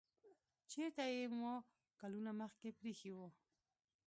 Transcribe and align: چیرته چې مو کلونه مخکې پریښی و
چیرته 0.71 1.03
چې 1.13 1.25
مو 1.39 1.53
کلونه 1.99 2.31
مخکې 2.41 2.69
پریښی 2.79 3.11
و 3.13 3.17